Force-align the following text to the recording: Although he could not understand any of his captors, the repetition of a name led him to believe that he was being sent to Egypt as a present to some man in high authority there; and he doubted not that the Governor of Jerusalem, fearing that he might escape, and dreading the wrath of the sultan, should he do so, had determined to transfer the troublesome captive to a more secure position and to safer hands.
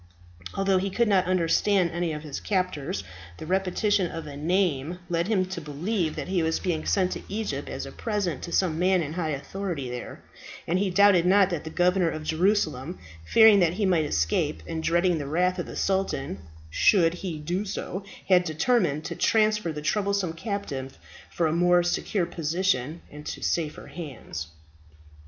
Although 0.55 0.79
he 0.79 0.89
could 0.89 1.07
not 1.07 1.25
understand 1.25 1.91
any 1.91 2.11
of 2.11 2.23
his 2.23 2.39
captors, 2.39 3.03
the 3.37 3.45
repetition 3.45 4.09
of 4.09 4.25
a 4.25 4.35
name 4.35 4.97
led 5.09 5.27
him 5.27 5.45
to 5.45 5.61
believe 5.61 6.15
that 6.15 6.27
he 6.27 6.41
was 6.41 6.59
being 6.59 6.87
sent 6.87 7.11
to 7.11 7.21
Egypt 7.29 7.69
as 7.69 7.85
a 7.85 7.91
present 7.91 8.41
to 8.41 8.51
some 8.51 8.79
man 8.79 9.03
in 9.03 9.13
high 9.13 9.29
authority 9.29 9.91
there; 9.91 10.23
and 10.65 10.79
he 10.79 10.89
doubted 10.89 11.27
not 11.27 11.51
that 11.51 11.65
the 11.65 11.69
Governor 11.69 12.09
of 12.09 12.23
Jerusalem, 12.23 12.97
fearing 13.27 13.59
that 13.59 13.73
he 13.73 13.85
might 13.85 14.05
escape, 14.05 14.63
and 14.65 14.81
dreading 14.81 15.19
the 15.19 15.27
wrath 15.27 15.59
of 15.59 15.67
the 15.67 15.75
sultan, 15.75 16.39
should 16.71 17.13
he 17.13 17.37
do 17.37 17.63
so, 17.63 18.03
had 18.27 18.43
determined 18.43 19.05
to 19.05 19.15
transfer 19.15 19.71
the 19.71 19.83
troublesome 19.83 20.33
captive 20.33 20.97
to 21.37 21.45
a 21.45 21.51
more 21.51 21.83
secure 21.83 22.25
position 22.25 23.03
and 23.11 23.23
to 23.27 23.43
safer 23.43 23.85
hands. 23.85 24.47